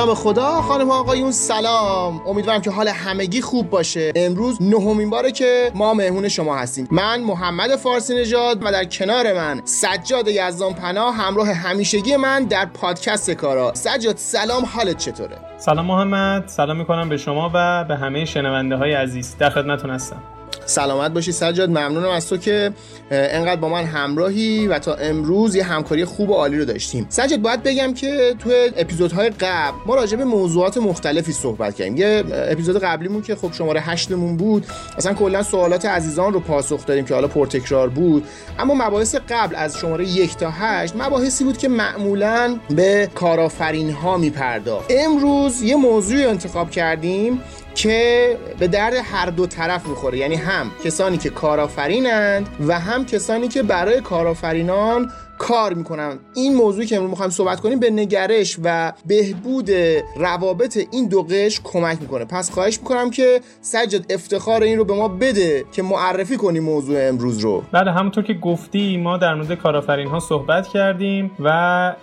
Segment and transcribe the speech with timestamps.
[0.00, 0.62] نام خدا.
[0.62, 2.22] خانم آقایون سلام.
[2.26, 4.12] امیدوارم که حال همگی خوب باشه.
[4.16, 6.88] امروز نهمین باره که ما مهمون شما هستیم.
[6.90, 12.66] من محمد فارسی نژاد و در کنار من سجاد یزدان پناه همراه همیشگی من در
[12.66, 13.74] پادکست کارا.
[13.74, 14.64] سجاد سلام.
[14.64, 16.48] حالت چطوره؟ سلام محمد.
[16.48, 19.36] سلام می‌کنم به شما و به همه شنونده های عزیز.
[19.38, 20.22] در خدمتتون هستم.
[20.66, 21.70] سلامت باشی سجاد.
[21.70, 22.72] ممنونم از تو که
[23.10, 27.06] انقدر با من همراهی و تا امروز یه همکاری خوب و عالی رو داشتیم.
[27.08, 31.96] سجاد باید بگم که تو اپیزودهای قبل ما راجع به موضوعات مختلفی صحبت کردیم.
[31.96, 37.04] یه اپیزود قبلیمون که خب شماره هشتمون بود اصلا کلا سوالات عزیزان رو پاسخ دادیم
[37.04, 38.24] که حالا پرتکرار بود.
[38.58, 44.16] اما مباحث قبل از شماره یک تا هشت مباحثی بود که معمولا به کارآفرین ها
[44.16, 44.90] میپرداخت.
[44.90, 47.40] امروز یه موضوع انتخاب کردیم
[47.74, 50.18] که به درد هر دو طرف می‌خوره.
[50.18, 56.86] یعنی هم کسانی که کارآفرینند و هم کسانی که برای کارآفرینان کار می‌کنن این موضوعی
[56.86, 59.70] که امروز می‌خوایم صحبت کنیم به نگرش و بهبود
[60.16, 62.24] روابط این دو قش کمک می‌کنه.
[62.24, 67.08] پس خواهش می‌کنم که سجاد افتخار این رو به ما بده که معرفی کنیم موضوع
[67.08, 67.62] امروز رو.
[67.72, 71.48] بله همونطور که گفتی ما در مورد کارآفرین ها صحبت کردیم و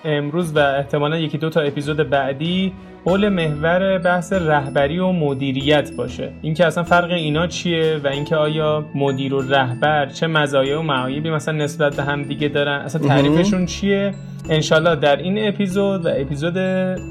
[0.05, 2.73] امروز و احتمالا یکی دو تا اپیزود بعدی
[3.08, 6.31] حول محور بحث رهبری و مدیریت باشه.
[6.41, 11.30] اینکه اصلا فرق اینا چیه و اینکه آیا مدیر و رهبر چه مزایا و معایبی
[11.30, 14.14] مثلا نسبت به هم دیگه دارن اصلا تعریفشون چیه؟
[14.49, 16.53] انشالله در این اپیزود و اپیزود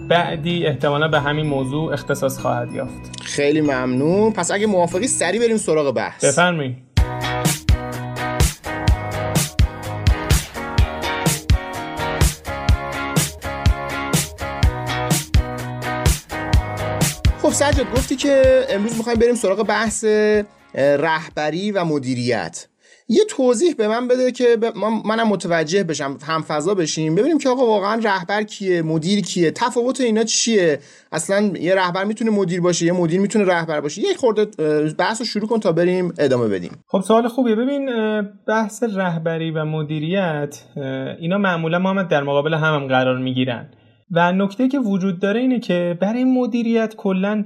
[0.08, 3.20] بعدی احتمالا به همین موضوع اختصاص خواهد یافت.
[3.22, 4.32] خیلی ممنون.
[4.32, 6.24] پس اگه موافقی سری بریم سراغ بحث.
[6.24, 6.85] بفرمایید.
[17.76, 20.04] سجاد گفتی که امروز می‌خوایم بریم سراغ بحث
[20.74, 22.66] رهبری و مدیریت.
[23.08, 24.56] یه توضیح به من بده که
[25.04, 27.14] منم متوجه بشم هم فضا بشیم.
[27.14, 30.78] ببینیم که آقا واقعا رهبر کیه مدیر کیه تفاوت اینا چیه؟
[31.12, 34.02] اصلا یه رهبر می‌تونه مدیر باشه یه مدیر می‌تونه رهبر باشه.
[34.02, 34.44] یه خورده
[34.98, 36.72] بحث رو شروع کن تا بریم ادامه بدیم.
[36.86, 37.54] خب سوال خوبیه.
[37.54, 37.90] ببین
[38.48, 40.62] بحث رهبری و مدیریت
[41.20, 43.68] اینا معمولا ما در مقابل هم, هم قرار می‌گیرن.
[44.10, 47.44] و نکته که وجود داره اینه که برای مدیریت کلا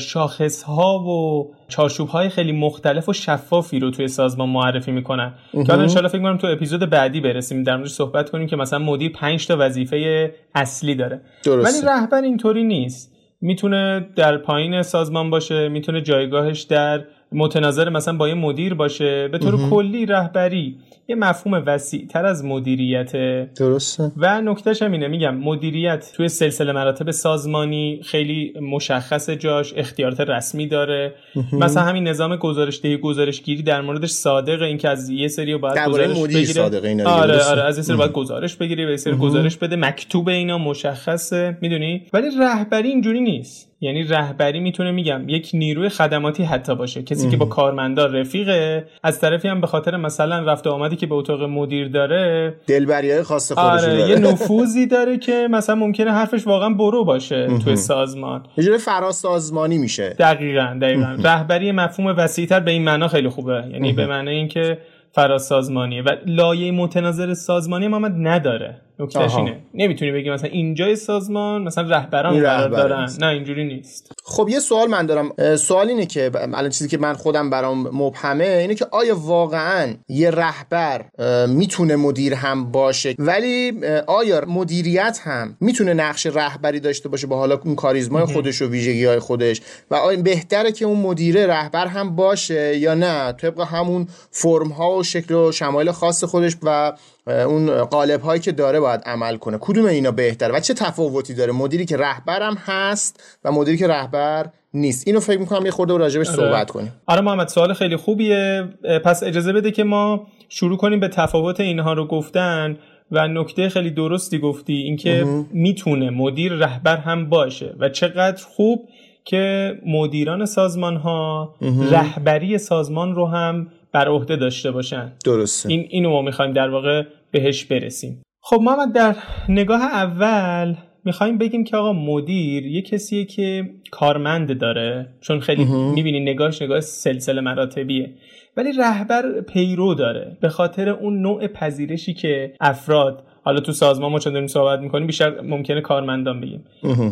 [0.00, 5.34] شاخص ها و چارچوب های خیلی مختلف و شفافی رو توی سازمان معرفی می‌کنن.
[5.52, 8.78] که حالا انشالله فکر کنم تو اپیزود بعدی برسیم در موردش صحبت کنیم که مثلا
[8.78, 11.20] مدیر 5 تا وظیفه اصلی داره.
[11.44, 11.86] درسته.
[11.86, 13.14] ولی رهبر اینطوری نیست.
[13.40, 19.38] می‌تونه در پایین سازمان باشه می‌تونه جایگاهش در متناظر مثلا با یه مدیر باشه؟ به
[19.38, 20.76] طور کلی رهبری.
[21.08, 23.12] یه مفهوم وسیع تر از مدیریت.
[23.54, 24.12] درسته.
[24.16, 25.08] و نکتهش هم اینه.
[25.08, 31.14] میگم مدیریت توی سلسله مراتب سازمانی خیلی مشخص جاش اختیارات رسمی داره.
[31.52, 35.88] مثلا همین نظام گزارش دهی گزارش گیری در موردش صادقه اینکه از یه سری باید
[35.88, 36.44] گزارش بگیره.
[36.44, 39.76] صادقه اینا آره آره از یه سری باید گزارش بگیره و یه سری گزارش بده.
[39.76, 41.58] مکتوب اینا مشخصه.
[41.60, 43.73] می‌دونی؟ ولی رهبری اینجوری نیست.
[43.80, 47.02] یعنی رهبری می‌تونه میگم یک نیروی خدماتی حتی باشه.
[47.02, 51.14] کسی که با کارمندان رفیقه از طرفی هم به خاطر مثلا رفت آمدی که به
[51.14, 54.10] اتاق مدیر داره دلبری های خاص خودش آره داره.
[54.10, 58.42] یه نفوذی داره که مثلا ممکنه حرفش واقعا برو باشه توی سازمان.
[58.56, 60.08] یه جوری فراز سازمانی میشه.
[60.18, 61.16] دقیقاً دقیقاً.
[61.24, 63.64] رهبری مفهوم وسیعتر به این معنا خیلی خوبه.
[63.72, 64.78] یعنی به معنی اینکه
[65.12, 68.76] فراز سازمانیه و لایه متناظر سازمانی محمد نداره.
[68.98, 69.60] نکتهش اینه.
[69.74, 73.10] نمی‌تونی بگی مثلا اینجای سازمان مثلا رهبران قرار دارن.
[73.20, 74.12] نه اینجوری نیست.
[74.24, 75.56] خب یه سوال من دارم.
[75.56, 80.30] سوال اینه که الان چیزی که من خودم برام مبهمه اینه که آیا واقعا یه
[80.30, 81.04] رهبر
[81.46, 83.72] می‌تونه مدیر هم باشه؟ ولی
[84.06, 89.04] آیا مدیریت هم می‌تونه نقش رهبری داشته باشه با حالا اون کاریزمای خودش و ویژگی
[89.04, 94.08] های خودش؟ و آیا بهتره که اون مدیره رهبر هم باشه یا نه؟ طبق همون
[94.30, 96.92] فرم ها و شکل و شمایل خاص خودش و
[97.26, 99.58] اون قالب هایی که داره باید عمل کنه.
[99.60, 104.46] کدوم اینا بهتره و چه تفاوتی داره؟ مدیری که رهبرم هست و مدیری که رهبر
[104.74, 105.08] نیست.
[105.08, 106.36] اینو فکر می‌کنم یه خورده راجبش آره.
[106.36, 106.92] صحبت کنیم.
[107.06, 108.68] آره محمد سوال خیلی خوبیه.
[109.04, 112.76] پس اجازه بده که ما شروع کنیم به تفاوت اینها رو گفتن
[113.10, 118.88] و نکته خیلی درستی گفتی اینکه می‌تونه مدیر رهبر هم باشه و چقدر خوب
[119.24, 121.54] که مدیران سازمان ها
[121.90, 125.12] رهبری سازمان رو هم بر عهده داشته باشن.
[125.24, 125.68] درسته.
[125.68, 128.22] این اینو ما می‌خوایم در واقع بهش برسیم.
[128.40, 129.16] خب محمد در
[129.48, 130.74] نگاه اول
[131.04, 136.80] می‌خوایم بگیم که آقا مدیر یه کسیه که کارمند داره چون خیلی می‌بینی نگاهش نگاه
[136.80, 138.14] سلسله مراتبیه.
[138.56, 144.18] ولی رهبر پیرو داره به خاطر اون نوع پذیرشی که افراد حالا تو سازمان ما
[144.18, 146.64] چون داریم صحبت می‌کنیم بیشتر ممکنه کارمندان بگیم.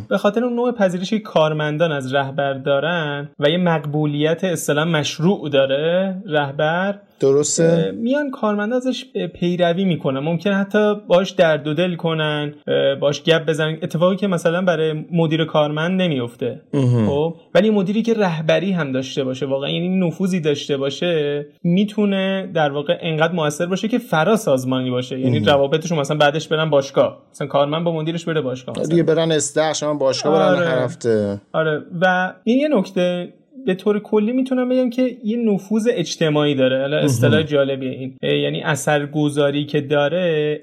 [0.08, 5.49] به خاطر اون نوع پذیرشی که کارمندان از رهبر دارن و یه مقبولیت اصطلاح مشروع
[5.49, 9.05] داره رهبر درسته؟ میان کارمندا ازش
[9.35, 10.21] پیروی می‌کنن.
[10.21, 12.55] ممکن حتی باش درد و دل کنن
[13.01, 13.79] باش گپ بزنن.
[13.83, 16.61] اتفاقی که مثلا برای مدیر کارمند نمیفته
[17.07, 22.71] خب؟ ولی مدیری که رهبری هم داشته باشه واقعا یعنی نفوذی داشته باشه می‌تونه در
[22.71, 25.21] واقع انقدر موثر باشه که فرا سازمانی باشه.
[25.21, 27.23] یعنی روابطشون مثلا بعدش برن باشگاه.
[27.33, 28.75] مثلا کارمند با مدیرش بره باشگاه.
[28.87, 30.69] دیگه برن استخ باشگاه برن آره.
[30.69, 31.41] هر هفته.
[31.53, 31.83] آره.
[32.01, 33.33] و این یه نکته.
[33.66, 36.81] به طور کلی می‌تونم بگم که یه نفوذ اجتماعی داره.
[36.81, 38.16] حالا اصطلاح جالبیه این.
[38.22, 40.60] یعنی اثرگذاری که داره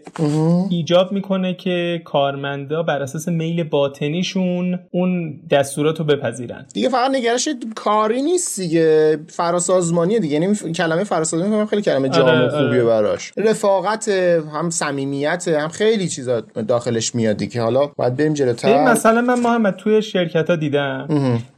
[0.70, 6.66] ایجاب می‌کنه که کارمندا بر اساس میل باطنیشون اون دستورات رو بپذیرن.
[6.74, 9.18] دیگه فقط نگرش کاری نیست دیگه.
[9.28, 10.34] فراسازمانیه دیگه.
[10.34, 12.84] یعنی کلمه فراسازمانی خیلی کلمه جامع آره، خوبیه آره.
[12.84, 13.32] براش.
[13.38, 14.08] رفاقت
[14.54, 17.62] هم صمیمیت هم خیلی چیزا داخلش میاد دیگه.
[17.62, 18.84] حالا باید بریم جلوتر.
[18.84, 21.08] مثلا من محمد توی شرکت ها دیدم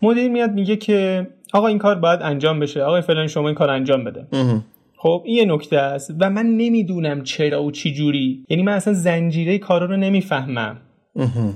[0.01, 2.83] مدیر میاد میگه که آقا این کار باید انجام بشه.
[2.83, 4.27] آقا فلان شما این کار انجام بده.
[4.97, 6.15] خب این یه نکته است.
[6.19, 8.45] و من نمی‌دونم چرا و چی جوری.
[8.49, 10.77] یعنی من اصلا زنجیره کارا رو نمی‌فهمم.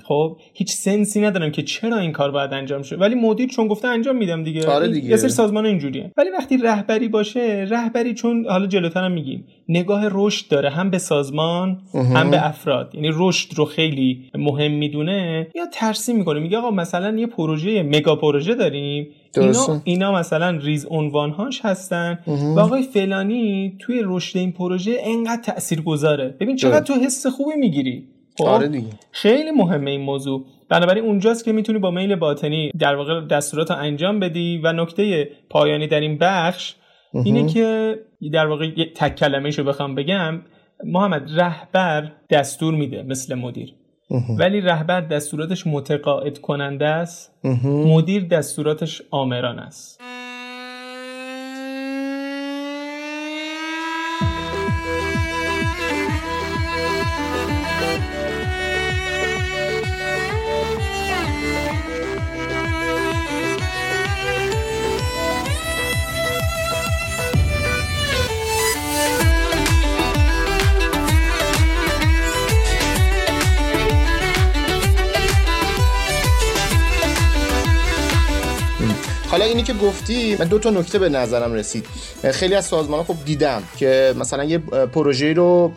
[0.04, 2.96] خب هیچ سنسی ندارم که چرا این کار باید انجام شه.
[2.96, 4.68] ولی مدیر چون گفته انجام میدم دیگه.
[4.68, 5.10] آره دیگه.
[5.10, 6.12] یه سری سازمان اینجوریه.
[6.18, 11.82] ولی وقتی رهبری باشه رهبری چون حالا جلوترم میگیم نگاه رشد داره هم به سازمان
[11.94, 12.96] هم به افراد.
[12.96, 15.48] یعنی رشد رو خیلی مهم می‌دونه.
[15.56, 16.40] یا ترسیم می‌کنه.
[16.40, 19.08] میگه آقا مثلا یه پروژه مگا پروژه داریم.
[19.38, 22.20] اینا, اینا مثلا ریز عنوانهاش هستن.
[22.56, 27.56] و آقای فلانی توی رشد این پروژه انقدر تأثیر گذاره ببین چقدر تو حس خوبی
[27.56, 28.08] می‌گیری؟
[28.40, 28.88] آره دیگه.
[29.12, 30.46] خیلی مهمه این موضوع.
[30.70, 35.30] بنابراین اونجاست که می‌تونی با میل باطنی در واقع دستورات رو انجام بدی و نکته
[35.50, 36.76] پایانی در این بخش
[37.14, 37.96] اینه که
[38.34, 40.42] در واقع یک تک کلمه شو بخوام بگم
[40.84, 43.74] محمد رهبر دستور میده مثل مدیر.
[44.40, 47.40] ولی رهبر دستوراتش متقاعد کننده است.
[47.64, 50.02] مدیر دستوراتش آمران است.
[79.36, 81.86] حالا اینی که گفتی من دو تا نکته به نظرم رسید.
[82.32, 84.58] خیلی از سازمان ها خب دیدم که مثلا یه
[84.94, 85.72] پروژه رو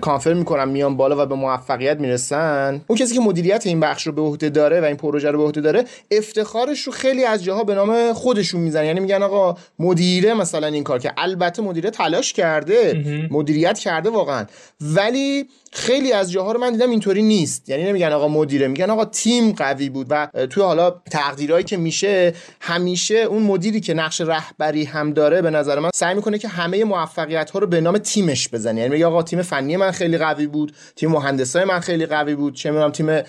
[0.00, 2.80] کانفرم می‌کنن میان بالا و به موفقیت می‌رسن.
[2.86, 5.44] اون کسی که مدیریت این بخش رو به عهده داره و این پروژه رو به
[5.44, 8.84] عهده داره افتخارش رو خیلی از جاها به نام خودشون می‌زنن.
[8.84, 13.04] یعنی میگن آقا مدیره مثلا این کار که البته مدیره تلاش کرده.
[13.30, 14.46] مدیریت کرده واقعا.
[14.80, 17.68] ولی خیلی از جاها رو من دیدم اینطوری نیست.
[17.68, 22.34] یعنی نمیگن آقا مدیره میگن آقا تیم قوی بود و توی حالا تقدیرهایی که میشه
[22.60, 26.84] همیشه اون مدیری که نقش رهبری هم داره به نظر من سعی می‌کنه که همه
[26.84, 28.80] موفقیت ها رو به نام تیمش بزنه.
[28.80, 32.54] یعنی میگه آقا تیم فنی من خیلی قوی بود تیم مهندسای من خیلی قوی بود
[32.54, 33.20] چه می‌دونم تیم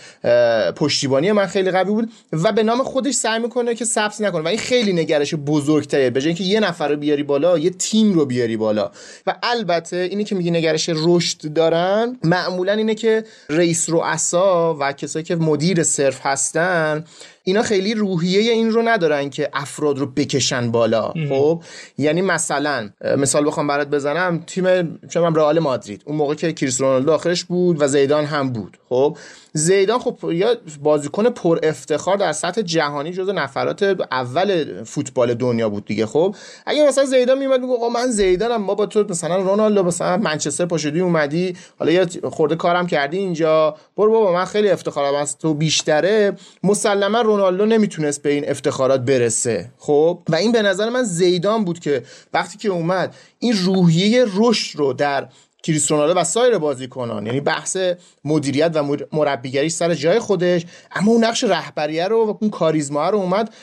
[0.72, 4.42] پشتیبانی من خیلی قوی بود و به نام خودش سعی می‌کنه که ثبت نکنه.
[4.42, 8.26] و این خیلی نگرش بزرگتره به اینکه یه نفر رو بیاری بالا یه تیم رو
[8.26, 8.92] بیاری بالا.
[9.28, 15.26] و البته اینی که میگه نگرش رشد دارن معمولا اینه که رئیس رؤسا و کسایی
[15.26, 17.06] که مدیر صرف هستن
[17.50, 21.14] اینا خیلی روحیه این رو ندارن که افراد رو بکشن بالا.
[21.30, 21.64] خب؟
[21.98, 26.04] یعنی مثلا مثال بخوام برات بزنم تیم چون رئال مادرید.
[26.06, 28.78] اون موقع که کریس رونالدو آخرش بود و زیدان هم بود.
[28.90, 29.18] خب؟
[29.54, 35.86] زیدان خب یا بازیکن پر افتخار در سطح جهانی جزو نفرات اول فوتبال دنیا بود
[35.86, 39.84] دیگه خب؟ اگه مثلا زیدان میومد میگه آقا من زیدانم ما با تو مثلا رونالدو
[39.84, 43.76] مثلا منچستر پاشدی اومدی حالا یا خورده کارم کردی اینجا.
[43.98, 46.36] برو بابا من خیلی افتخارم از تو بیشتره.
[46.64, 51.80] مسلما رونالدو نمی‌تونست به این افتخارات برسه خب؟ و این به نظر من زیدان بود
[51.80, 52.04] که
[52.34, 55.28] وقتی که اومد این روحیه رشد رو در
[55.64, 57.26] کریس و سایر بازیکنان.
[57.26, 57.78] یعنی بحث
[58.26, 60.66] مدیریت و مربیگری سر جای خودش.
[60.96, 63.54] اما اون نقش رهبریه رو و اون کاریزما رو اومد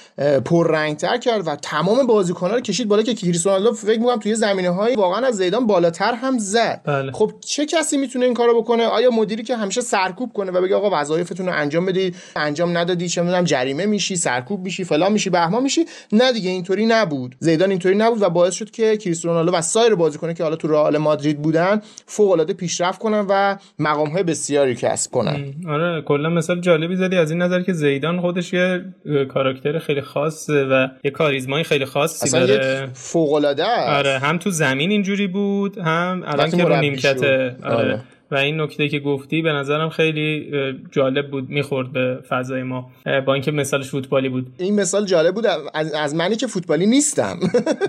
[0.45, 4.71] پررنگتر کرد و تمام بازیکنان رو کشید بالا که کریس رونالدو فکر می‌کنم توی زمینه
[4.71, 6.81] های واقعا از زیدان بالاتر هم زد.
[6.85, 7.13] بله.
[7.13, 10.77] خب چه کسی می‌تونه این کارو بکنه؟ آیا مدیری که همیشه سرکوب کنه و بگه
[10.77, 15.31] آقا وظایفتون رو انجام بدید انجام ندادی چه می‌دونم جریمه میشی سرکوب میشی فلان میشی
[15.31, 17.37] بهمان میشی؟ نه دیگه اینطوری نبود.
[17.41, 20.69] زیدان اینطوری نبود و باعث شد که کریس رونالدو و سایر بازیکنان که حالا تو
[20.69, 25.55] رئال مادرید بودن فوق العاده پیشرفت کنن و مقام های بسیاری کسب کنن.
[25.69, 28.85] آره کلا مثال جالبی زدی از این نظر که زیدان خودش یه
[29.29, 32.89] کاراکتر خیلی خاصه و یه کاریزمای خیلی خاصی داره.
[32.93, 37.57] فوق العاده آره هم تو زمین اینجوری بود هم الان که رو نیمکت آره.
[37.65, 38.01] آره.
[38.31, 40.53] و این نکته که گفتی به نظرم خیلی
[40.91, 42.91] جالب بود می‌خورد به فضای ما
[43.27, 44.47] با اینکه مثالش فوتبالی بود.
[44.59, 45.47] این مثال جالب بود
[45.95, 47.37] از منی که فوتبالی نیستم.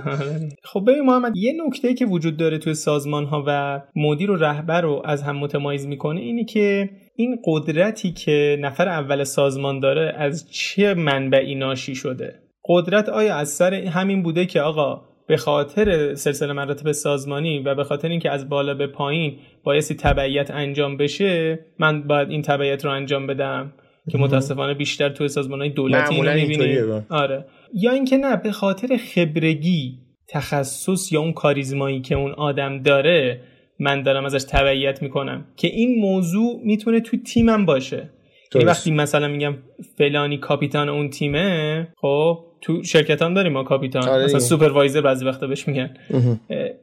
[0.72, 4.82] خب ببین محمد یه نکته که وجود داره توی سازمان ها و مدیر و رهبر
[4.82, 10.52] رو از هم متمایز می‌کنه اینی که این قدرتی که نفر اول سازمان داره از
[10.52, 16.54] چه منبعی ناشی شده؟ قدرت آیا از سر همین بوده که آقا به خاطر سلسله
[16.54, 22.04] مراتب سازمانی و به خاطر اینکه از بالا به پایین بایستی تبعیت انجام بشه من
[22.04, 23.74] باید این تبعیت رو انجام بدم.
[24.12, 27.46] که متاسفانه بیشتر توی سازمان های دولتی اینو آره.
[27.74, 33.42] یا اینکه نه به خاطر خبرگی تخصص یا اون کاریزمایی که اون آدم داره
[33.80, 35.46] من دارم ازش تبعیت می‌کنم.
[35.58, 38.10] که این موضوع می‌تونه تو تیمم باشه.
[38.56, 39.56] یعنی وقتی مثلا میگم
[39.98, 44.10] فلانی کاپیتان اون تیمه خب تو شرکت هم داریم ما کاپیتان.
[44.10, 45.90] آره مثلا سوپروایزر بعضی وقتا بهش میگن.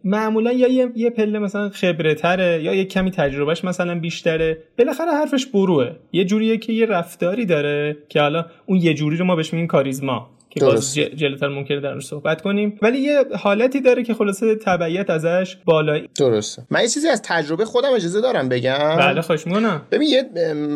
[0.05, 4.59] معمولا یا یه, یه پله مثلا خبره تره یا یه کمی تجربهش مثلا بیشتره.
[4.79, 5.91] بالاخره حرفش بروه.
[6.13, 9.67] یه جوریه که یه رفتاری داره که حالا اون یه جوری رو ما بهش میگیم
[9.67, 10.31] کاریزما.
[10.55, 12.79] که باز جلوتر ممکنه در صحبت کنیم.
[12.83, 16.09] ولی یه حالتی داره که خلاصه تبعیت ازش بالایی.
[16.19, 16.63] درسته.
[16.71, 18.97] من یه چیزی از تجربه خودم اجازه دارم بگم.
[18.97, 19.83] بله خوش می‌کنم.
[19.91, 20.23] ببین یه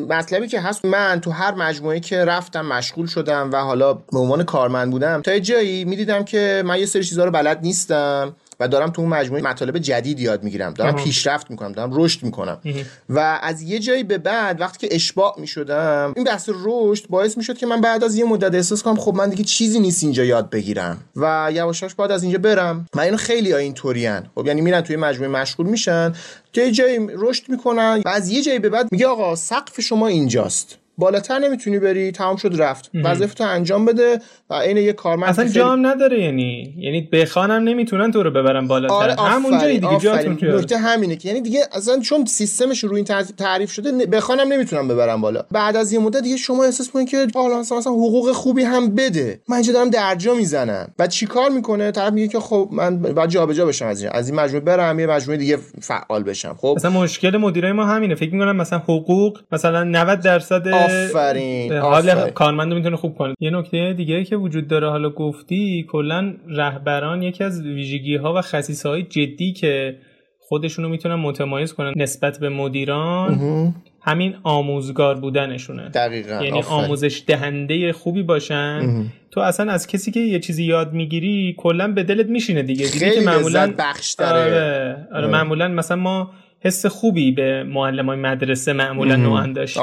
[0.09, 4.43] مطلبی که هست من تو هر مجموعه که رفتم مشغول شدم و حالا به عنوان
[4.43, 8.37] کارمند بودم تا جایی می‌دیدم که من یه سری چیزا رو بلد نیستم.
[8.61, 10.75] و دارم تو اون مجموعه مطالب جدید یاد می‌گیرم.
[10.75, 12.61] دارم پیشرفت می‌کنم دارم رشد می‌کنم.
[13.09, 17.59] و از یه جایی به بعد وقتی که اشباع می‌شدم این بحث رشد باعث می‌شد
[17.59, 20.51] که من بعد از یه مدت احساس کنم خب من دیگه چیزی نیست اینجا یاد
[20.51, 22.87] بگیرم و یواشاش باید از اینجا برم.
[22.95, 24.21] من اینو خیلی ها اینطورین.
[24.35, 26.13] خب یعنی میرن توی مجموعه مشغول میشن
[26.55, 30.79] یه جایی رشد می‌کنن و از یه جایی به بعد میگه آقا سقف شما اینجاست.
[30.99, 32.91] بالاتر نمی‌تونی بری تمام شد رفت.
[33.05, 34.19] وظیفه انجام بده
[34.51, 38.95] و عین یه کارمند اصلا جام نداره یعنی یعنی بخوانم نمی‌تونن تو رو ببرن بالاتر.
[38.95, 43.05] آره همون جایی دیگه جاتون نکته همینه که یعنی دیگه اصلا چون سیستمش رو این
[43.39, 45.43] تعریف شده بخوانم نمی‌تونن ببرن بالا.
[45.51, 49.41] بعد از یه مدت دیگه شما احساس کنید که حالا مثلا حقوق خوبی هم بده.
[49.49, 50.95] من اینجا دارم درجا می‌زنم.
[50.99, 54.41] و چیکار می‌کنه؟ طرف میگه که خب من باید جابجا بشم از این از این
[54.41, 56.57] مجموعه برم یه مجموعه دیگه فعال بشم.
[56.61, 58.15] خب؟ مثلا مشکل مدیرای ما همینه.
[58.15, 63.35] فکر می‌کنم مثلا حقوق مثلا 90 درصد آفرین حال کارمند می‌تونه خوب کنه.
[63.41, 68.41] یه نکته دیگه که وجود داره حالا گفتی کلا رهبران یکی از ویژگی ها و
[68.41, 69.97] خصیصه های جدی که
[70.41, 75.89] خودشونو می‌تونن متمایز کنن نسبت به مدیران همین آموزگار بودنشونه.
[75.89, 79.05] دقیقا یعنی آموزش دهنده خوبی باشن.
[79.31, 82.87] تو اصلا از کسی که یه چیزی یاد می‌گیری کلا به دلت میشینه دیگه.
[82.87, 88.73] دیگه که معمولا بخش آره, آره معمولا مثلا ما حس خوبی به معلم های مدرسه
[88.73, 89.83] معمولا نوعا داشتیم.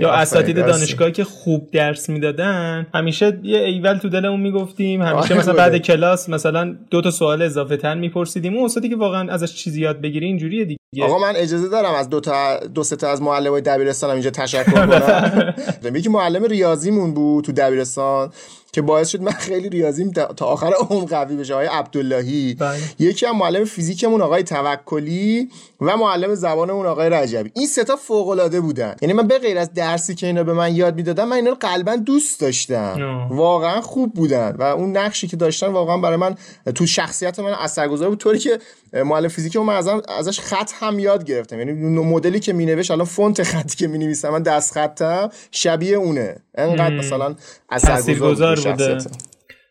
[0.00, 5.54] یا اساتید دانشگاهی که خوب درس می‌دادن همیشه یه ایول تو دلمون می‌گفتیم همیشه مثلا
[5.54, 8.54] بعد کلاس مثلا دو تا سوال اضافه تر میپرسیدیم.
[8.54, 10.78] اون استادی که واقعا ازش چیزی یاد بگیری اینجوریه دیگه.
[11.02, 14.62] آقا من اجازه دارم از دو تا دو سه تا از معلمای دبیرستانم اینجا تشکر
[14.62, 15.54] کنم.
[15.98, 18.32] یکی معلم ریاضیمون بود تو دبیرستان
[18.72, 21.54] که باعث شد من خیلی ریاضیم تا آخر عمر قوی بشه.
[21.54, 22.54] آقای عبداللهی.
[22.54, 22.78] بله.
[22.98, 25.48] یکی هم معلم فیزیکمون آقای توکلی
[25.80, 27.50] و معلم زبانمون آقای رجبی.
[27.54, 28.96] این سه تا فوق العاده بودن.
[29.02, 31.56] یعنی من به غیر از درسی که اینا به من یاد می‌دادن من اینا رو
[31.60, 33.28] قلبا دوست داشتم.
[33.30, 36.34] واقعا خوب بودن و اون نقشی که داشتن واقعا برای من
[36.74, 38.18] تو شخصیت من اثرگذار بود.
[38.18, 38.58] طوری که
[38.92, 39.82] معلم فیزیک من
[40.18, 41.58] ازش خط هم یاد گرفتم.
[41.58, 46.36] یعنی مدلی که مینوشت الان فونت خطی که می‌نویسم من دست خطم شبیه اونه.
[46.54, 47.34] انقدر مثلا
[47.70, 48.98] اثرگذار بوده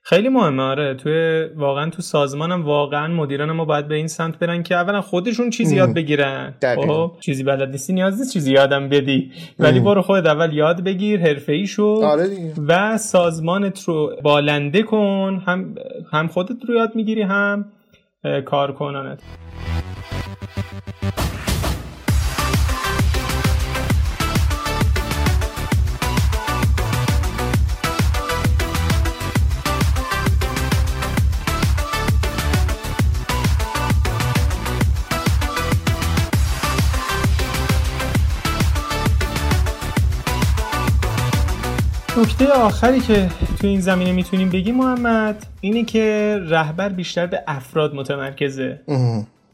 [0.06, 0.94] خیلی مهمه آره.
[0.96, 5.50] توی واقعا تو سازمانم واقعا مدیران ما باید به این سمت برن که اولا خودشون
[5.50, 6.54] چیزی یاد بگیرن.
[6.76, 9.32] خب چیزی بلد نیستی نیاز نیست چیزی یادم بدی.
[9.60, 15.76] ولی برو خودت اول یاد بگیر حرفه‌ای شو آره و سازمانت رو بالنده کن هم
[16.12, 17.66] هم خودت رو یاد می‌گیری هم
[18.46, 19.20] کارکنانت.
[42.24, 43.30] نکته آخری که
[43.62, 48.82] تو این زمینه می‌تونیم بگیم محمد اینه که رهبر بیشتر به افراد متمرکزه.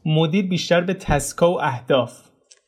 [0.05, 2.21] مدیر بیشتر به تسکا و اهداف.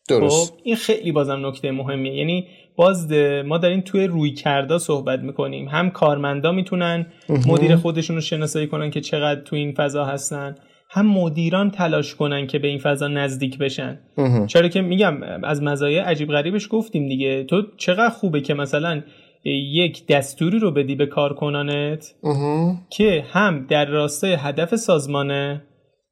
[0.10, 0.52] درست.
[0.52, 2.16] خب این خیلی بازم نکته مهمیه.
[2.16, 3.12] یعنی باز
[3.46, 5.68] ما داریم توی روی کردا صحبت می‌کنیم.
[5.68, 7.06] هم کارمندا می‌تونن
[7.48, 10.56] مدیر خودشون رو شناسایی کنن که چقدر تو این فضا هستن.
[10.90, 14.00] هم مدیران تلاش کنن که به این فضا نزدیک بشن.
[14.48, 17.44] چرا که میگم از مزایای عجیب غریبش گفتیم دیگه.
[17.44, 19.02] تو چقدر خوبه که مثلا
[19.44, 22.16] یک دستوری رو بدی به کارکنانت
[22.90, 25.64] که هم در راستای هدف سازمانه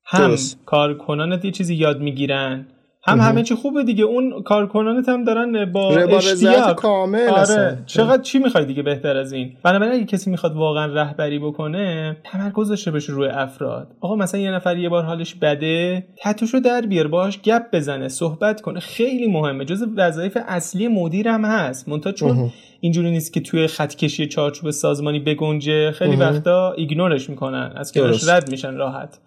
[0.06, 2.68] هم کارکنانت یه چیزی یاد می‌گیرن
[3.04, 4.04] هم همه چی خوبه دیگه.
[4.04, 6.76] اون کارکنانت هم دارن با اشتیاق.
[6.76, 7.84] کامل آره.
[7.86, 12.70] چقدر چی می‌خوای دیگه بهتر از این؟ بنابراین اگه کسی می‌خواد واقعا رهبری بکنه تمرکز
[12.70, 13.88] داشته باشه روی افراد.
[14.02, 18.62] آقا مثلا یه نفر یه بار حالش بده تتوشو در بیار باش گپ بزنه صحبت
[18.62, 18.80] کنه.
[18.80, 19.66] خیلی مهمه.
[19.66, 21.90] جز وظایف اصلی مدیر هم هست.
[21.90, 25.92] منتها چون اینجوری نیست که توی خط کشی چارچوب سازمانی بگنجه.
[25.92, 27.72] خیلی وقتا ایگنورش می‌کنن.
[27.76, 29.20] از کنارش رد میشن راحت.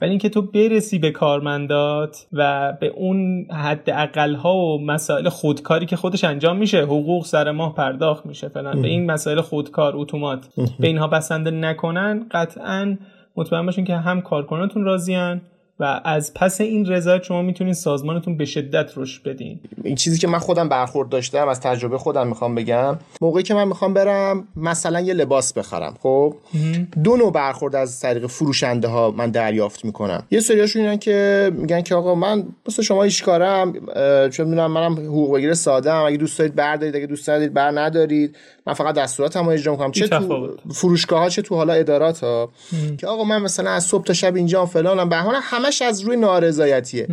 [0.00, 5.86] ولی اینکه تو برسی به کارمندات و به اون حد اقل ها و مسائل خودکاری
[5.86, 10.48] که خودش انجام میشه حقوق سر ماه پرداخت میشه فلان به این مسائل خودکار اتومات.
[10.80, 12.96] به اینها بسنده نکنن قطعا
[13.36, 15.40] مطمئن باشین که هم کارکنانتون راضیان
[15.82, 19.60] و از پس این رضایت شما می‌تونید سازمانتون به شدت رشد بدین.
[19.84, 23.68] این چیزی که من خودم برخورد داشتم از تجربه خودم می‌خوام بگم موقعی که من
[23.68, 26.34] می‌خوام برم مثلا یه لباس بخرم خب؟
[27.04, 30.22] دو نوع برخورد از طریق فروشنده ها من دریافت می‌کنم.
[30.30, 33.72] یه سریاشون اینن که میگن که آقا من مثل شما هیچ کارم
[34.30, 37.70] چون می‌دونم منم حقوق بگیر ساده ام اگه دوست دارید بردارید اگه دوست ندارید بر
[37.74, 38.36] ندارید.
[38.66, 39.92] من فقط دستوراتمو اجرا می‌کنم.
[39.92, 42.50] چه تو فروشگاه ها چه تو حالا ادارات ها
[42.98, 47.08] که آقا من مثلا از صبح تا شب اینجا فلانم بهانه همش از روی نارضایتیه.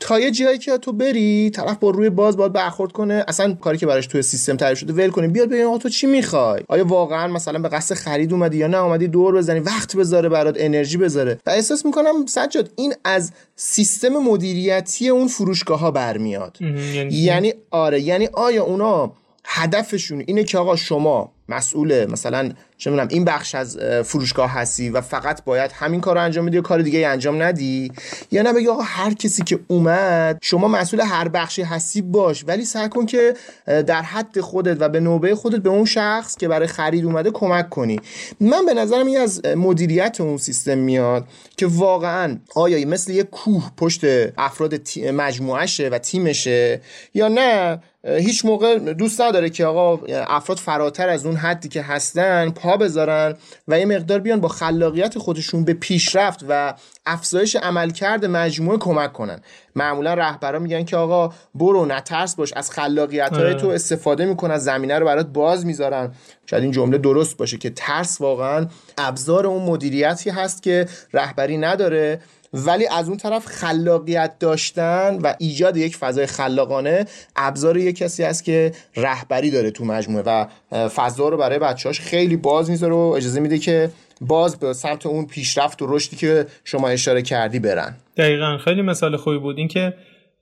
[0.00, 3.24] تا یه جایی که تو بری طرف با روی باز باید برخورد کنه.
[3.28, 6.06] اصلا کاری که براش توی سیستم تعریف شده ول کنه بیاد ببین آقا تو چی
[6.06, 10.28] می‌خوای؟ آیا واقعا مثلا به قصد خرید اومدی یا نه؟ اومدی دور بزنی وقت بذاره
[10.28, 11.38] برات انرژی بذاره.
[11.46, 18.00] و احساس می‌کنم سجاد این از سیستم مدیریتی اون فروشگاه ها برمیاد یعنی, یعنی آره
[18.00, 19.12] یعنی آیا اونا
[19.44, 25.00] هدفشون اینه که آقا شما مسئول مثلا چه می‌دونم این بخش از فروشگاه هستی و
[25.00, 27.92] فقط باید همین کار رو انجام بدی و کار دیگه انجام ندی؟
[28.30, 32.44] یا نه بگی آقا هر کسی که اومد شما مسئول هر بخشی هستی باش.
[32.48, 33.34] ولی سعی کن که
[33.66, 37.70] در حد خودت و به نوبه خودت به اون شخص که برای خرید اومده کمک
[37.70, 38.00] کنی.
[38.40, 43.70] من به نظرم این از مدیریت اون سیستم میاد که واقعا آیا مثل یه کوه
[43.76, 44.00] پشت
[44.38, 44.74] افراد
[45.12, 46.80] مجموعشه و تیمشه
[47.14, 52.50] یا نه؟ هیچ موقع دوست نداره که آقا افراد فراتر از اون حدی که هستن
[52.50, 53.36] پا بذارن
[53.68, 56.74] و یه مقدار بیان با خلاقیت خودشون به پیشرفت و
[57.06, 59.40] افزایش عملکرد مجموعه کمک کنن.
[59.76, 63.54] معمولا رهبرا میگن که آقا برو نترس باش از خلاقیت های آره.
[63.54, 66.12] تو استفاده می‌کنن زمینه رو برات باز می‌ذارن.
[66.46, 68.66] شاید این جمله درست باشه که ترس واقعا
[68.98, 72.20] ابزار اون مدیریتی هست که رهبری نداره.
[72.56, 78.44] ولی از اون طرف خلاقیت داشتن و ایجاد یک فضای خلاقانه ابزار یک کسی است
[78.44, 80.46] که رهبری داره تو مجموعه و
[80.88, 83.90] فضا رو برای بچه‌هاش خیلی باز می‌ذاره و اجازه میده که
[84.26, 87.94] باز به سمت اون پیشرفت و رشدی که شما اشاره کردی برن.
[88.16, 88.58] دقیقا.
[88.58, 89.58] خیلی مثال خوبی بود.
[89.58, 89.94] اینکه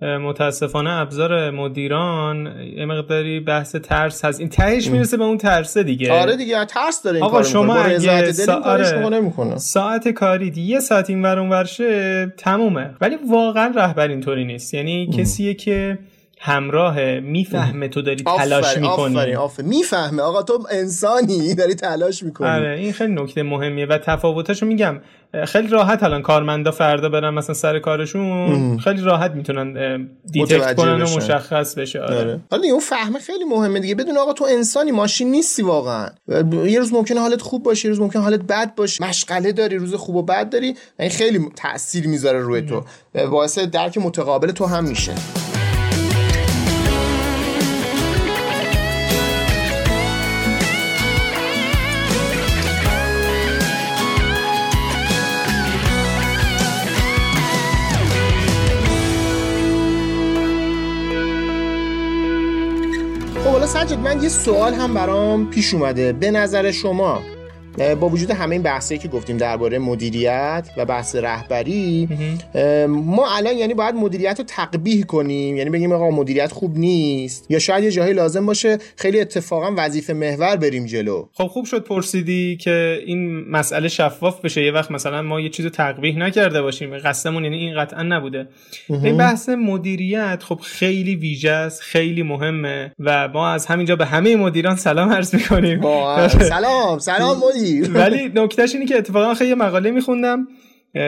[0.03, 4.41] متاسفانه ابزار مدیران یه مقداری بحث ترس هست.
[4.41, 6.13] این تهش می‌رسه به اون ترسه دیگه.
[6.13, 8.61] آره دیگه ترس داره این آقا شما اگه سا...
[8.61, 9.59] آره.
[9.59, 12.91] ساعت کاری یه ساعت این ور ورشه تمومه.
[13.01, 14.75] ولی واقعا رهبر اینطوری نیست.
[14.75, 15.99] یعنی کسیه که
[16.45, 19.17] همراه می‌فهمه تو داری تلاش می‌کنی.
[19.17, 19.37] آفرین.
[19.37, 20.23] آفرین می‌فهمه.
[20.23, 22.49] آقا تو انسانی داری تلاش می‌کنی.
[22.49, 25.01] آره این خیلی نکته مهمیه و تفاوتاشو میگم.
[25.47, 31.17] خیلی راحت الان کارمندا فردا برن مثلا سر کارشون خیلی راحت می‌تونن detect کنن و
[31.17, 32.17] مشخص بشه آره.
[32.17, 32.41] آره.
[32.51, 33.95] حالا اون فهمه خیلی مهمه دیگه.
[33.95, 36.09] بدون آقا تو انسانی ماشین نیستی واقعا.
[36.67, 39.05] یه روز ممکنه حالت خوب باشه یه روز ممکنه حالت بد باشه.
[39.05, 40.75] مشغله داری روز خوب و بد داری.
[41.01, 42.85] این خیلی تاثیر می‌ذاره روی تو.
[43.31, 45.13] باعث درک متقابل تو هم میشه.
[63.73, 66.13] سجد من یه سوال هم برام پیش اومده.
[66.13, 67.23] به نظر شما
[68.01, 72.09] با وجود همه این بحثایی که گفتیم درباره مدیریت و بحث رهبری
[72.89, 75.57] ما الان یعنی باید مدیریت رو تقبیح کنیم.
[75.57, 80.13] یعنی بگیم آقا مدیریت خوب نیست یا شاید یه جایی لازم باشه خیلی اتفاقا وظیفه
[80.13, 81.29] محور بریم جلو.
[81.33, 84.63] خب خوب شد پرسیدی که این مسئله شفاف بشه.
[84.63, 86.99] یه وقت مثلا ما یه چیزو تقبیح نکرده باشیم.
[86.99, 88.49] قصدمون یعنی این قطعا نبوده.
[88.89, 94.37] این بحث مدیریت خب خیلی ویژه است خیلی مهمه و ما از همینجا به همه
[94.37, 95.81] مدیران سلام عرض می‌کنیم.
[96.29, 97.41] سلام سلام
[97.95, 100.47] ولی نکتهش اینه که اتفاقا خیلی مقاله میخوندم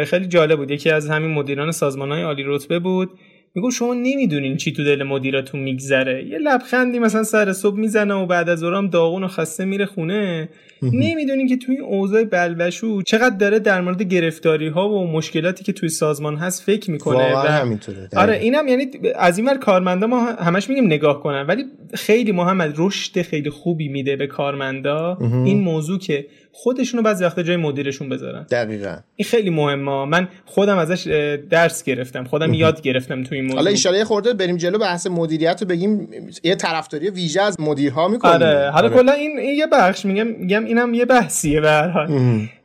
[0.07, 0.71] خیلی جالب بود.
[0.71, 3.11] یکی از همین مدیران سازمان های عالی رتبه بود.
[3.55, 6.27] میگو شما نمی‌دونین چی تو دل مدیراتون میگذره.
[6.27, 10.49] یه لبخندی مثلا سر صبح می‌زنه و بعد از اورام داغون و خسته میره خونه.
[10.93, 15.73] نمی‌دونین که توی این اوضاع بلوشو چقدر داره در مورد گرفتاری ها و مشکلاتی که
[15.73, 18.09] توی سازمان هست فکر می‌کنه و همینطوره.
[18.17, 22.75] آره اینم یعنی از این ور کارمندا ما همش میگیم نگاه کنن ولی خیلی محمد
[22.77, 25.19] رشد خیلی خوبی میده به کارمندا.
[25.21, 28.47] این موضوع که خودشونو بعضی وقتا جای مدیرشون بذارن.
[28.51, 28.97] دقیقا.
[29.17, 30.05] این خیلی مهمه.
[30.05, 31.07] من خودم ازش
[31.51, 32.25] درس گرفتم.
[32.25, 33.59] خودم یاد گرفتم تو این موضوع.
[33.59, 36.09] حالا ان خورده بریم جلو بحث مدیریت رو بگیم.
[36.45, 38.35] یه طرفداری ویژه از مدیرها می‌کنیم.
[38.35, 38.71] آره.
[38.71, 38.97] حالا آره.
[38.97, 42.09] کلا این, این یه بخش میگم میگم اینم یه بحثیه به هر حال.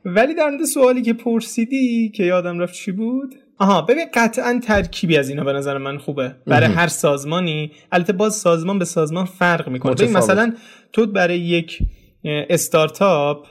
[0.06, 5.17] ولی در مورد سوالی که پرسیدی که یادم رفت چی بود؟ آها ببین قطعا ترکیبی
[5.17, 6.36] از اینا به نظر من خوبه.
[6.48, 10.08] برای هر سازمانی البته باز سازمان به سازمان فرق می‌کنه.
[10.08, 10.54] مثلا
[10.93, 11.80] تو برای یک
[12.24, 13.48] استارتاپ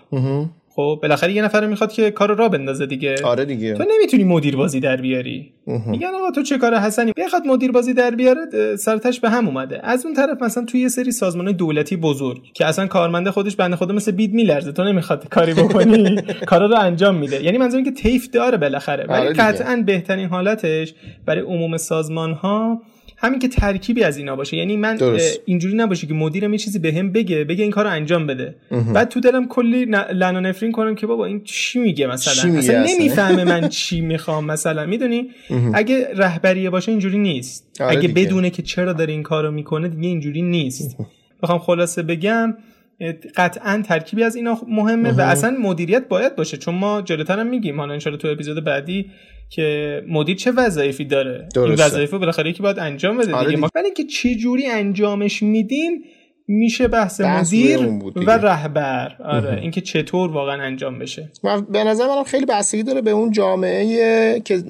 [0.78, 3.14] خب بالاخره یه نفر می‌خواد که کار را بندازه دیگه.
[3.24, 3.74] آره دیگه.
[3.74, 5.52] تو نمی‌تونی مدیر بازی در بیاری.
[5.86, 9.80] میگن آقا تو چه کار حسنی؟ بخواد مدیر بازی در بیاره سرتش به هم اومده.
[9.86, 13.76] از اون طرف مثلا توی یه سری سازمان دولتی بزرگ که اصلا کارمنده خودش بنده
[13.76, 17.44] خدا مثل بید میلرزه تو نمی‌خواد کاری بکنی؟ کارا رو انجام میده.
[17.44, 19.06] یعنی منظورم که تیف داره بالاخره.
[19.06, 20.94] ولی آره قطعا بهترین حالتش
[21.26, 22.82] برای عموم سازمان ها
[23.20, 24.56] همین که ترکیبی از اینا باشه.
[24.56, 24.98] یعنی من
[25.44, 28.54] اینجوری نباشه که مدیرم یه چیزی بهم به بگه بگه این کارو انجام بده.
[28.94, 32.58] بعد تو دلم کلی لن و نفرین کنم که بابا این چی میگه مثلا؟ میگه
[32.58, 34.86] اصلا نمی‌فهمه من چی می‌خوام مثلا.
[34.86, 35.30] می‌دونی؟
[35.74, 37.80] اگه رهبریه باشه اینجوری نیست.
[37.80, 40.96] آره اگه بدونه که چرا داره این کارو می‌کنه دیگه اینجوری نیست.
[41.42, 42.54] بخوام خلاصه بگم
[43.36, 46.56] قطعا ترکیبی از اینا مهمه و اصلا مدیریت باید باشه.
[46.56, 47.80] چون ما جلوتر هم میگیم.
[47.80, 49.10] حالا ان تو اپیزود بعدی
[49.50, 51.48] که مدیر چه وظایفی داره.
[51.54, 51.60] درسته.
[51.60, 53.68] این وظایف بالاخره یکی باید انجام بده آره دیگه.
[53.74, 55.92] ولی اینکه چه جوری انجامش میدیم
[56.50, 57.78] میشه بحث, مدیر
[58.16, 59.16] و رهبر.
[59.24, 59.60] آره.
[59.60, 61.30] اینکه چطور واقعا انجام بشه.
[61.70, 64.62] به نظر من خیلی بستگی داره به اون جامعه که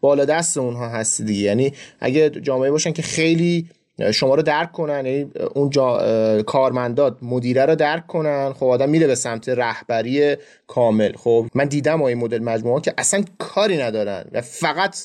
[0.00, 1.40] بالا دست اونها هستی دیگه.
[1.40, 3.66] یعنی اگه جامعه باشن که خیلی
[4.14, 9.06] شما رو درک کنن یعنی اون جا کارمندات مدیره رو درک کنن خب آدم میره
[9.06, 11.12] به سمت رهبری کامل.
[11.16, 14.96] خب من دیدم این مدل مجموعه که اصلا کاری ندارن و فقط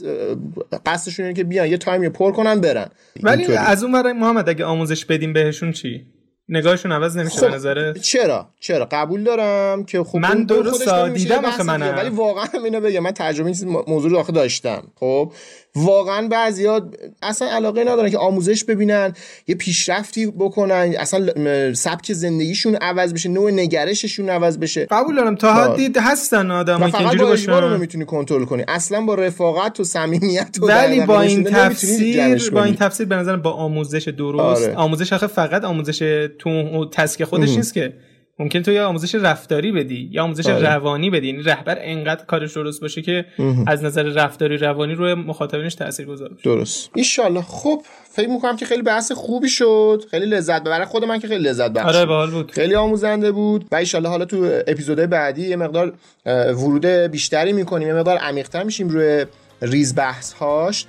[0.85, 2.89] قصدشون اینه که بیان یه تایمی پر کنن برن.
[3.23, 6.05] ولی از اون برای محمد اگه آموزش بدیم بهشون چی؟
[6.51, 11.45] نگاهشون عوض نمیشه خب به نظره چرا؟ چرا؟ قبول دارم که خب من درست دیدم
[11.45, 14.83] آخه من ولی واقعا اینو بگم من ترجمه این موضوع رو آخه داشتم.
[14.95, 15.33] خب
[15.75, 16.89] واقعا بعضیا
[17.21, 19.13] اصلا علاقه ندارن که آموزش ببینن
[19.47, 24.87] یه پیشرفتی بکنن اصلا سبک زندگیشون عوض بشه نوع نگرششون عوض بشه.
[24.91, 25.35] قبول دارم.
[25.35, 27.51] تا حدی هستن آدم که اینجوری باشن.
[27.51, 28.63] رو نمی‌تونی کنترل کنی.
[28.67, 33.35] اصلا با رفاقت و صمیمیت و ولی با این تفسیر با این تفسیر به نظر
[33.35, 34.63] با آموزش درست.
[34.63, 34.75] آره.
[34.75, 37.93] آموزش آخه فقط آموزش تو تسک خودش نیست که
[38.39, 40.73] ممکن تو یه آموزش رفتاری بدی یا آموزش آره.
[40.73, 41.27] روانی بدی.
[41.27, 43.25] یعنی رهبر انقدر کارش درست باشه که
[43.67, 46.35] از نظر رفتاری روانی روی مخاطبینش تاثیر گذاره.
[46.43, 46.89] درست.
[47.25, 50.03] ان خب فکر می‌کنم که خیلی بحث خوبی شد.
[50.11, 52.51] خیلی لذت ببره خود من که خیلی لذت بخش آره باحال بود.
[52.51, 53.65] خیلی آموزنده بود.
[53.71, 55.93] و ان حالا تو اپیزودهای بعدی یه مقدار
[56.25, 57.87] ورود بیشتری می‌کنیم.
[57.87, 59.25] یه مقدار عمیق‌تر میشیم روی
[59.61, 60.85] ریز بحث هاش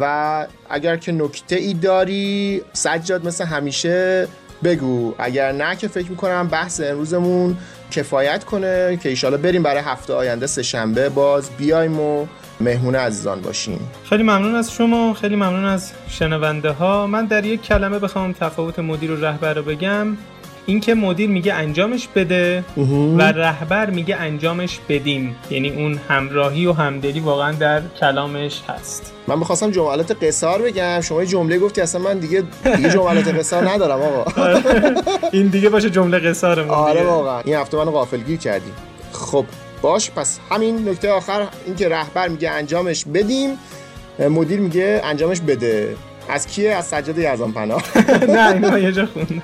[0.00, 4.26] و اگر که نکته ای داری سجاد مثل همیشه
[4.64, 5.14] بگو.
[5.18, 7.56] اگر نه که فکر می‌کنم بحث امروزمون
[7.90, 12.26] کفایت کنه که ایشالا بریم برای هفته آینده سه شنبه باز بیایم و
[12.60, 13.80] مهمون عزیزان باشیم.
[14.08, 17.06] خیلی ممنون از شما خیلی ممنون از شنونده ها.
[17.06, 20.16] من در یک کلمه بخوام تفاوت مدیر و رهبر رو بگم.
[20.66, 22.64] اینکه مدیر میگه انجامش بده
[23.16, 25.36] و رهبر میگه انجامش بدیم.
[25.50, 29.12] یعنی اون همراهی و همدلی واقعا در کلامش هست.
[29.28, 31.00] من می‌خواستم جملات قصار بگم.
[31.00, 32.42] شما جمله گفتی اصلا من دیگه
[32.76, 34.24] دیگه جملات قصار ندارم آقا.
[34.42, 34.62] آره.
[35.32, 37.40] این دیگه باشه جمله قصارمون آره واقعا.
[37.40, 38.72] این هفته منو غافلگیر کردیم.
[39.12, 39.44] خب
[39.82, 40.10] باش.
[40.10, 43.50] پس همین نکته آخر اینکه رهبر میگه انجامش بدیم.
[44.18, 45.96] مدیر میگه انجامش بده.
[46.28, 47.82] از کیه؟ از سجاد یزان پناه
[48.36, 49.42] نه اینا یه جا خون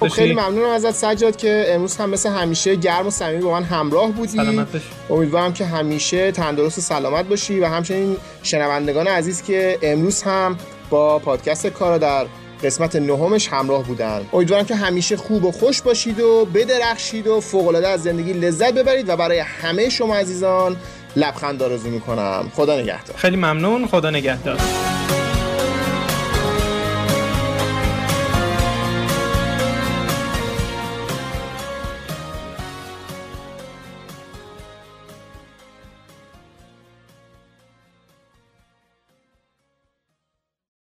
[0.00, 3.62] خب خیلی ممنونم ازت سجاد که امروز هم مثل همیشه گرم و صمیمی با من
[3.62, 4.66] همراه بودی.
[5.10, 10.56] امیدوارم که همیشه تندرست و سلامت باشی و همچنین شنوندگان عزیز که امروز هم
[10.90, 12.26] با پادکست کارا در
[12.64, 14.20] قسمت نهمش همراه بودن.
[14.32, 19.08] امیدوارم که همیشه خوب و خوش باشید و بدرخشید و فوقالعاده از زندگی لذت ببرید
[19.08, 20.76] و برای همه شما عزیزان
[21.16, 22.52] لبخند آرزو می‌کنم.
[22.54, 23.16] خدا نگهدار.
[23.16, 23.86] خیلی ممنون.
[23.86, 24.58] خدا نگهدار.